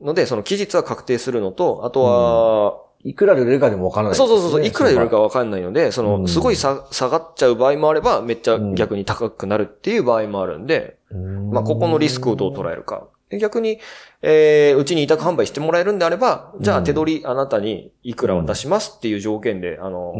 [0.00, 2.84] ので、その期日は確定するのと、あとは、う。
[3.04, 8.74] いくらで売れるかでもわからない、そうそうそうそう、いくらで売れるかわかんないので、そうの、んすごいさ下がっちゃう場合もあれば、めっちゃうん。
[8.74, 10.96] 逆に高くなるっていう場合もあるんで、
[11.52, 13.06] まあ、ここのリスクをどう捉えるか。
[13.30, 13.80] で逆に、
[14.22, 20.14] えー、うちに委託販売してもらえるんであれば、じゃあ手取りあなたにいくら渡しますっていう条件で、あの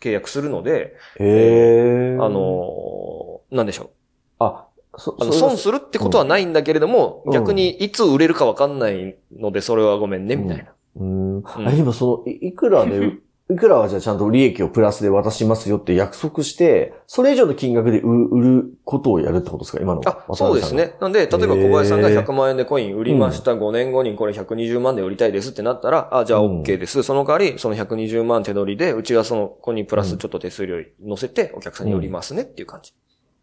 [0.00, 2.16] ー、契約するので、へえ。
[2.20, 3.90] あ、のー、なんでしょう。
[4.38, 10.72] あ、そ、あの、損するってことはないんだけれども、うん逆にいつ売れるかわかんないので、それはごめんね、みたいな。
[10.96, 11.42] うん。
[11.44, 13.12] あ、今その、いいくらで、
[13.50, 19.82] いくらはじゃあちゃんと利益をプラスで渡しますよって約束して、それ以上の金額で売売ることをやるってことですか？
[19.82, 20.02] 今の。
[20.04, 20.74] あ、そうです。
[20.74, 20.94] ね。
[21.00, 23.54] なんで、例えば小林さんが100万円でコイン売りました。
[23.54, 27.02] 5年後にこれ120万で売りたいですってなったら、あ、じゃあうん OK です。
[27.02, 32.92] その代わり、その120万手取りで、うちがそのコインにプラスちょっと手数料乗せてお客さんに売りますねっていう感じ。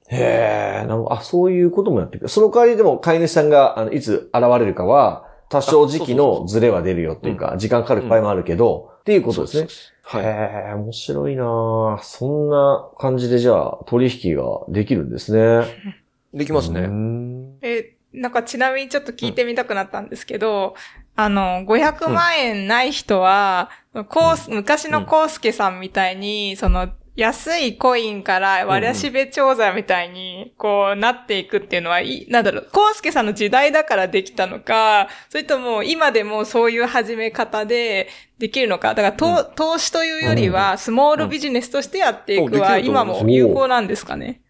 [0.10, 0.88] へえ。
[1.10, 2.30] あ、そういうこともやってくる。
[2.30, 9.68] その代わりでも飼い主さんが、あの、いつ現れるかは、多少時期のズレは出るよっていうか、時間かかる場合もあるけど、っていうことですね。
[10.04, 10.26] はい。
[10.26, 10.28] へ
[10.72, 15.66] え、面白いなぁそんな感じでじゃあ、取引ができるんですね。
[16.34, 16.82] できますうね。
[16.82, 20.76] んえ、なんかちなみにちょっと聞いてみたくなったんですけど、
[21.16, 23.70] あの、500万円ない人は、
[24.10, 38.94] こう昔のコウスケさんみたいに、その、安いコインから割らしべ調査みたいに、こうなっていくっていうのは、いなんだろう、コウスケさんの時代だからできたのか、それとも今でもそういう始め方でできるのか。
[38.94, 44.42] だから、と投資というよりは、スモールビジネスとしてやっていくは、今も有効なんですかね。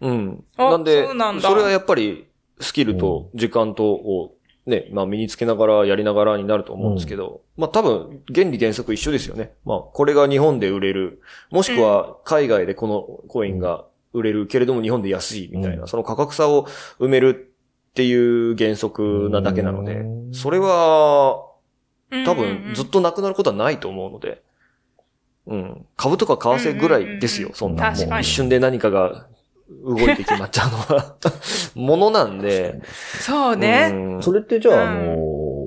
[0.00, 0.08] う。
[0.08, 0.44] ん。
[0.56, 1.48] あなんで、そうなんだ。
[1.48, 2.28] それはやっぱり、
[2.60, 9.52] スキルと時間とをね、まあ身につけながらやりながらになると思うんですけど、まあ多分原理原則一緒ですよね。
[9.64, 11.20] まあこれが日本で売れる、
[11.50, 15.88] もしくは海外でこのコインが売れるけれども日本で安いみたいな、うん。
[15.88, 16.66] その価格差を
[17.00, 17.50] 埋める
[17.90, 20.32] っていう原則なだけなのでう、ん。
[20.32, 21.56] それは多
[22.12, 22.36] うんうんうん。
[22.64, 24.42] 分ずっとなくなることはないと思うので、
[25.46, 25.86] うん。
[25.96, 27.90] 株とか為替ぐらいですよ、うんそんな。
[27.90, 29.26] もう一瞬で何かが
[29.84, 31.16] 動いて決まっちゃうのは、
[31.74, 32.80] ものなんで。
[33.20, 33.90] そうね。
[33.92, 34.94] うんそれってじゃあ、うんあ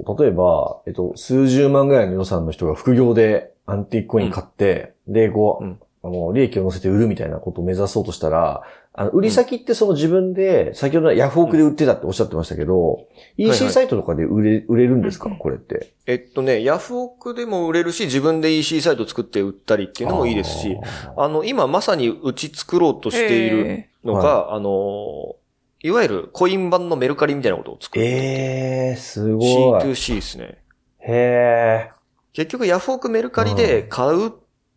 [0.07, 8.61] の、例えば、えっと、数十万ぐらいの予算の人が副業でアンティークコイン買って、で、こう、うんあの、利益を乗せて売るみたいなことを目指そうとしたら、
[8.97, 15.29] あの、売り先ってその自分で、先ほどのヤフオクで売ってたっておっしゃってましたけど、いはい EC サイトとかで売れ、売れるんですか？
[15.29, 15.91] うんこれって。
[16.05, 20.77] えっとね、ヤフオクでも売れるし、自分で EC サイト作って売ったりっていうのもいいですし、
[21.17, 25.35] あの、今まさにうち作ろうとしているへのが、あの、
[25.81, 28.05] いわゆるコイン版のメルカリみたいなことを作る。
[28.05, 29.43] ええー、すご
[29.79, 29.83] い。
[29.83, 30.57] C2C ですね。
[30.99, 31.91] へえ。
[32.33, 34.31] 結局ヤフオクメルカリで買う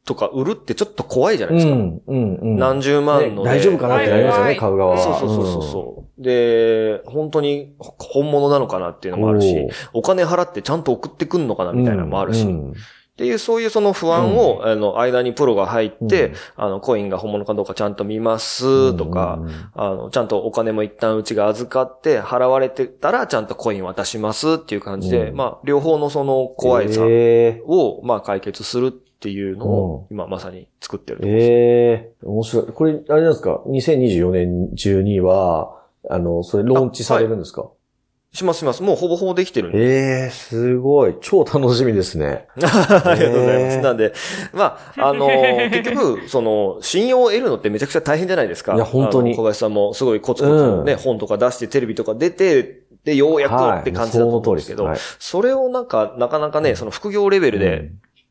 [0.08, 1.76] とか売るってちょっと怖いじゃなういですか。
[1.76, 2.56] ん、うん、うん。
[2.56, 4.98] 何十万ので、ね大丈夫かなってなりますよね、はい買う側は。
[4.98, 6.22] そうそうそうそう。
[6.22, 19.50] で、本当に本物なのかなっていうのもあるし、お金払ってちゃんと送ってくんのかなみたいなのもあるし、うんっていう、そういうその不安を、あの、間にプロが入って、あの、コインが本物かどうかちゃんと見ますとか、うん。
[19.74, 25.36] あの、ちゃんとお金も一旦うちが預かって、払われてたら、ちゃんとコイン渡しますっていう感じで、うん。
[25.36, 31.50] まあ、両方のその怖いさえを、まあ、解決するっていうのを、今まさに作ってるえところです。
[31.50, 32.66] ええ面白い。
[32.66, 37.68] これ、あれなんですか ?2024 年中には、あの、それローンチされるんですか、
[38.32, 38.82] しますします。
[38.84, 39.78] もうほぼほぼできてるんで。
[39.78, 41.16] ええすごい。
[41.20, 42.46] 超楽しみですね。
[42.62, 43.80] ありがとうございます。
[43.80, 44.12] なんで、
[44.52, 48.76] まあ、あのー 結局、その、信用を得るのってめちゃくちゃ大変じゃないですか。
[48.76, 57.90] いや本当に小林さんもすごいコツコツね、うん本とか出してテレビとか出て、で、ようやくって感じだと思うんですけど、はいそれをなんか、なかなかね、その副業レベルで、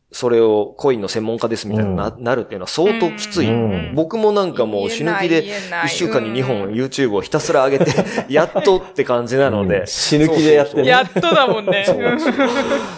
[0.10, 3.50] それをコインの専門家ですみたいなな,、るっていうのは相当きつい。
[3.50, 3.94] うん。
[3.94, 5.46] 僕もなんかもう死ぬ気で、
[5.86, 7.92] 一週間に2本うん YouTube をひたすら上げて、
[8.34, 10.88] やっとって感じなので、死ぬ気でやってね。
[10.88, 11.86] やっとだもんね。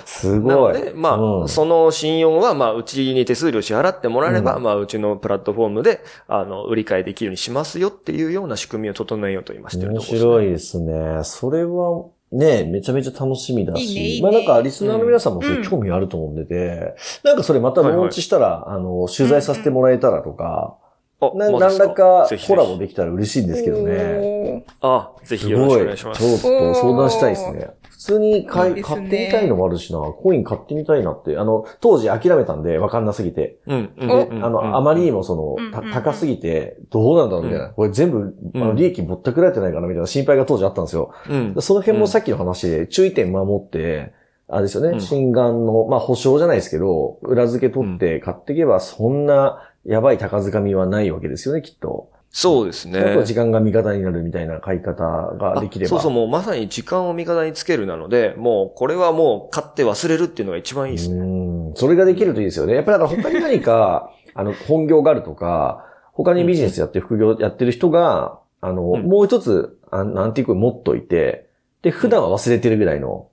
[0.05, 0.73] すごい。
[0.73, 1.49] なので、まあ、うん。
[1.49, 4.63] その信用は、まあ、うちに手数料支払ってもらえれば、うん。
[4.63, 11.23] まあ、うちのプラットフォームで、あの、売り買いできるようにしますよっていうような仕組みを整えようと今してると面ころです、白いですね。
[11.23, 13.83] それは、ね、めちゃめちゃ楽しみだし。
[13.83, 20.77] いいねいいねまあなんか、リスナーの皆さんもそれ興味あると思うんでて、なんかそれまたローンチしたら、あの、取材させてもらえたらとか、
[21.21, 22.29] あな何らか？
[22.47, 24.63] コラボできたら嬉しいんですけどね。
[24.79, 25.79] あ、ぜすひよろしごい。
[25.79, 26.43] くお願いしまちょっす。
[26.43, 27.71] と相談したいですね。
[27.99, 29.99] 普通に買いね買ってみたいのもあるしな。
[29.99, 31.37] コイン買ってみたいなって。
[31.37, 33.59] あの、当時諦めたんで、わかんなすぎて。
[33.67, 34.45] うん、うん。
[34.45, 37.69] あの、あまりにもその、高すぎて、どうなんだろうみたいな。
[37.71, 41.11] これ全部、あの、うん利益ぼったくられてないかなみたいな心配が当時あったんですよ。
[41.29, 44.13] うん、その辺もさっきの話で注意点守って、
[44.47, 52.11] あれですよね、うん心眼の、まあ保証じゃないですけど、裏付け取って買っていけば、そんなやばい高掴みはないわけですよね、きっと。
[52.31, 53.25] そうですあとはね。
[53.25, 55.89] 時間が味方になるみたいな買い方ができれば。
[55.89, 61.19] そうそう、もうまさに時間を味方につけるなので、もうこれはもう買って忘れるっていうのが一番いいですね。
[61.19, 61.73] うん。
[61.75, 62.75] それができるといいですよね。
[62.75, 71.49] やっぱりだから他に何か、 あの、本業があるとか、他にビジネスやって副業やってる人が、あの、うんもう一つ、あアンティーク持っといて、
[71.81, 73.27] で、普段は忘れてるぐらいの、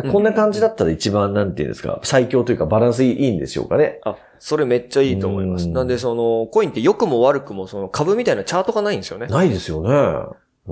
[0.00, 4.00] こんな感じだったら一番、なんていうんですか、最強というかバランスいいんでしょうかね。
[4.04, 5.66] あ、それめっちゃいいと思います。
[5.66, 9.26] うんなんで、その、コインって良くも悪くも、その株みたいなチャートがないんですよね。
[9.26, 9.90] ないですよね。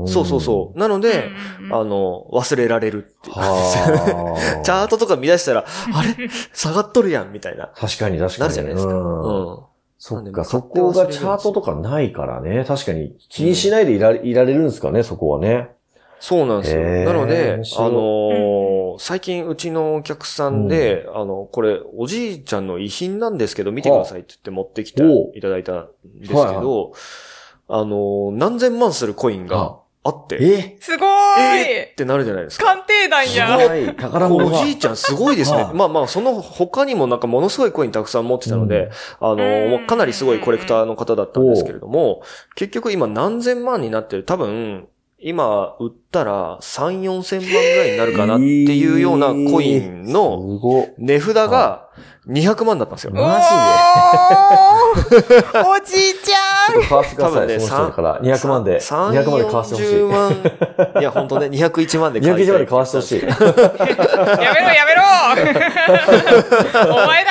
[0.02, 0.78] んそうそうそう。
[0.78, 1.28] なので、
[1.70, 3.34] あの、忘れられるっていう。
[3.36, 4.62] はあ。
[4.62, 6.28] チャートとか見出したら、あれ？
[6.52, 7.70] 下がっとるやんみたいな。
[7.74, 8.40] 確かに確かに。
[8.40, 8.94] なるじゃないですか。
[8.94, 9.58] うんうん。
[9.98, 12.64] そっか、そこがチャートとかないからね。
[12.66, 15.70] 確かに気にしないでいら,、いられるんですかね、そこはね。
[16.20, 16.82] そうなんですよ。
[17.04, 25.02] なのであのー最近うちのお客さんで、あの、これ、おじいちゃんの遺品なんですけど、見てくださいって言って持ってきて
[25.34, 26.92] いただいたんですけど、
[27.68, 30.76] あのー何千万するコインがあって、え？
[30.80, 32.64] すごえーっーいてなるじゃないですか。
[32.66, 33.56] 鑑定団すや。
[33.56, 33.94] ごい。
[33.96, 34.58] 宝物おが。
[34.58, 35.70] じいちゃんすごいですねは。
[35.70, 42.22] いまあまあ、その他にもなんかものすごいコインたくさん持ってたので、あの、うんもうかなりすごいコレクターの方だったんですけれども、
[42.56, 44.24] 結局今何千万になってる。
[44.24, 44.88] 多分、
[45.22, 50.40] 今売ったら3、4千万ぐらいになるかなっていうようなコインすの。
[50.98, 51.90] 値札が
[52.26, 53.12] 200万だったんですよ。
[53.12, 53.40] おマー
[55.68, 56.39] おじいちゃ
[56.78, 58.20] ん買わせてください、多分ね、その人だから。
[58.20, 58.78] 200万で。
[58.78, 59.94] 3、200万で買わせてほしい。
[59.96, 61.00] 40万。
[61.00, 63.20] いや、本当ね、201万で買いたい201万で買わせてほしい。
[63.20, 65.00] やめろやめろ
[66.90, 67.30] お前だ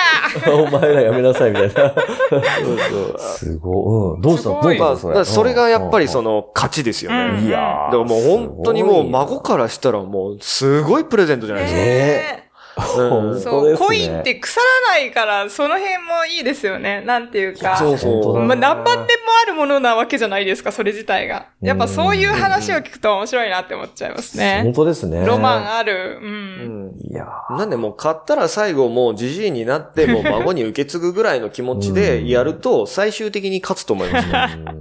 [0.54, 1.74] お前らやめなさい、みたいな。
[1.74, 1.94] そう
[2.30, 4.16] そうすごい。
[4.16, 4.22] うん。
[4.22, 4.50] どうした？
[4.50, 7.40] のすごいどうまあ、それがやっぱりその、の価値ですよね。
[7.40, 11.80] うんいやーだからもう本当にもう孫からしたらもうすごいプレゼントじゃないですか。
[11.82, 12.49] ね
[12.98, 17.02] うん本そう、コインって腐らないから、その辺もいいですよね。
[17.02, 17.78] なんていうか。
[17.78, 19.06] そうそうまあ、何万年も
[19.44, 21.48] あるものなわけじゃないですか、それ自体が。
[21.62, 24.74] やっぱそういう話を聞くと面白いなって思っちゃいますね本。
[24.74, 25.26] 当ですね。
[25.26, 26.20] ロマンある。
[26.22, 26.26] う。
[26.26, 34.34] うんんいやなんでもう買ったら最後もうじじいになってもう孫に受け継ぐぐらいの気持ちでやると最終的に勝つと思いますね。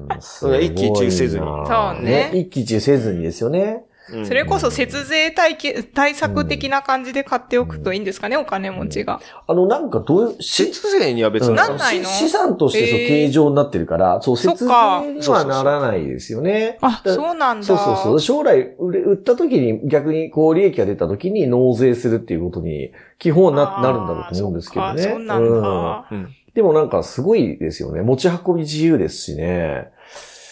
[0.09, 3.85] ーすごいな一喜一憂せずにそうね一喜一憂せずにですよね。
[4.13, 9.21] うんそれこそ節税対け対策的な感じで買っておくといいんですかね、お金持ちが。
[9.47, 11.55] あの、なんかどういう、し節税には別に。
[11.55, 12.05] なんないの？
[12.09, 16.79] し資産としてそうえー形状になってるから、そう、そっ節税かにはならないですよね。
[16.81, 17.67] あ、だそうなんだ。
[17.67, 18.21] そうそうそう。
[18.21, 25.03] 将来売れ売った時に逆にこう利益が出た時に納税するっていうことに基本はななるんだろうと思うんですけどね。
[25.03, 26.09] そうなんだ。
[26.11, 28.03] うんでもなんかすごいですよね。
[28.03, 29.93] 持ち運び自由ですしね。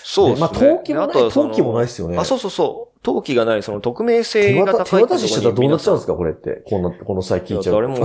[0.05, 0.41] そうですね。
[0.41, 2.17] まあ、陶器もない、あとはその陶器もないですよね。
[2.17, 2.86] あ、そうそうそう。
[3.07, 6.63] 登記がない、その匿名性が高い渡ししてたらどうなっちゃうんですかかこれって。
[6.67, 7.75] こんな、この際聞いちゃう。
[7.77, 8.05] 誰も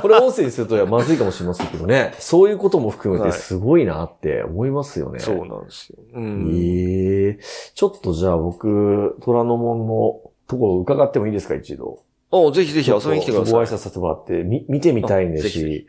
[0.00, 2.14] これ音声にするとまずいかもしれませんけどね。
[2.18, 5.20] そういうことも含めてはいすごいなって思いますよね。
[5.20, 5.98] そうなんですよ。
[6.14, 6.50] うん。
[6.52, 7.38] ええ
[7.74, 12.00] ちょっとじゃあ僕、虎ノ門のところを伺ってもいいですか、一度。
[12.30, 13.52] おぜひぜひ遊びに来てください。
[13.52, 15.86] ご挨拶させてもらって、み、見てみたいんですし、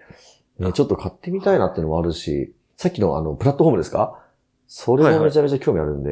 [0.60, 4.20] ね、ちょっと買ってみたいなっていうのもあるし、さっきのあの、プラットフォームですか？
[4.68, 6.12] それもめちゃめちゃ興味あるんで、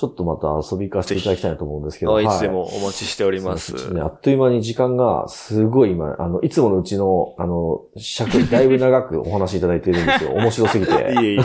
[0.00, 2.16] ちょっとまた遊び行かせていただきたいなと思うんですけど。
[2.16, 3.92] あいつではもお待ちしております。
[3.92, 4.00] ね。
[4.00, 10.30] あっという間に時間がすごい今、あの、いつものうちの、あの、尺、だいぶ長くお話しいただいてるんですよ。
[10.40, 10.92] 面白すぎて。
[10.92, 11.40] いえいえ。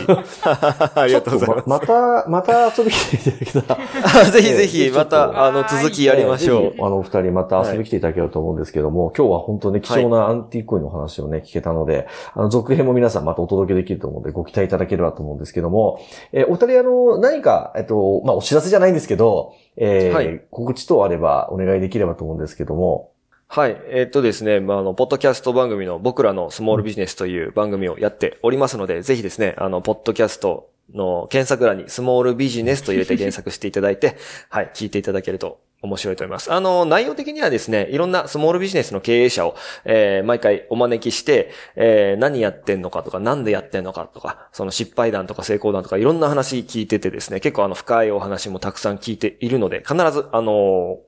[0.94, 1.68] ありがとうございます。
[1.68, 4.24] ままた、また遊び来ていただけたら。
[4.32, 16.00] ぜひぜひ、えーまた、あの、続きやりましょうあの、お二人また遊びに来ていただければと思うんですけども、今日は本当に貴重なアンティークコインの話をね、聞けたので、あの、続編も皆さんまたお届けできると思うので、ご期待いただければと思うんですけども、
[16.32, 23.10] えーお二人あの、何か、えっと、まあ、お知らせじゃないんですけど、えーはい告知等あればお願いできればと思うんですけども、
[23.48, 23.76] はい。
[23.88, 34.16] えーっとですね、まあ、あの、ポッドキャスト番組の僕らのスモールビジネスという番組をやっておりますので、ぜひですね、あの、ポッドキャストの検索欄にスモールビジネスと入れて検索していただいて、
[34.48, 36.52] はい、聞いていただけると面白いと思います。
[36.52, 50.98] あの、内容的にはですね、いろんなスモールビジネスの経営者を、えー毎回お招きして、えー何やってんのかとか、なんでやってんのかとか、その失敗談とか成功談とか、いろんな話聞いててですね、結構あの、深いお話もたくさん聞いているので、必ず、あの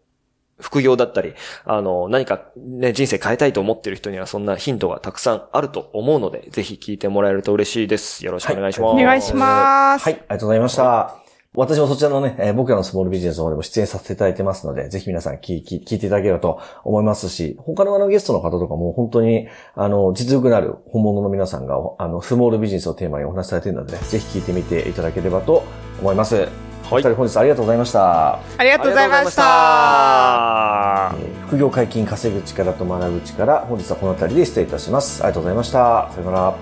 [0.61, 8.25] 副業だったり、あの、何かね、人生変えたいと思ってる人にはそんなヒントがたくさんあると思うので、ぜひ聞いてもらえると嬉しいです。
[8.25, 8.93] よろしくお願いします。
[8.93, 10.05] お願いします。
[10.05, 11.28] はい、ありがとうございました。
[11.55, 25.65] 私もそちらのね、えー僕らのスモールビジネスの方でも出演させていただいてますので、ぜひ皆さん聞き聞いていただければと思いますし、他のあのゲストの方とかも本当に、あの、実力のある本物の皆さんが、あの、スモールビジネスをテーマにお話しされているので、ね、ぜひ聞いてみていただければと
[26.01, 26.37] 思います。
[26.37, 26.49] はい。
[26.91, 28.35] お二人本日ありがとうございました。
[28.35, 29.43] ありがとうございました。
[29.43, 35.23] ありがとうございまえー副業解禁、稼ぐ力と学ぶ力、本日はこの辺りで失礼いたします。
[35.23, 36.11] ありがとうございました。
[36.13, 36.55] さよなら。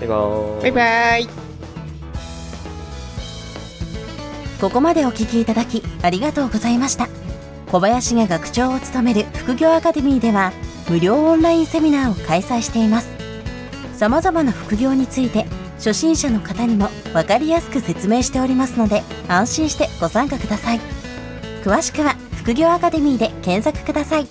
[0.00, 0.06] た。
[0.06, 0.62] バイバーイ。
[0.62, 1.47] バイバイ。
[4.60, 7.08] ここまでお聞きいただきありがとうございました。
[7.70, 10.52] 小林が学長を務める副業アカデミーでは
[10.88, 13.08] 無料オンラインセミナーを開催しています。
[13.96, 15.46] 様々な副業について
[15.76, 20.80] 初心者の方にも分かりやすく説明しておりますので安心してご参加ください。
[21.62, 24.26] 詳しくは副業アカデミーで検索ください。